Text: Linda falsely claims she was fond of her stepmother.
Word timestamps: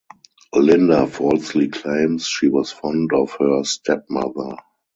Linda 0.55 1.05
falsely 1.05 1.67
claims 1.67 2.25
she 2.25 2.49
was 2.49 2.71
fond 2.71 3.11
of 3.13 3.35
her 3.37 3.63
stepmother. 3.63 4.53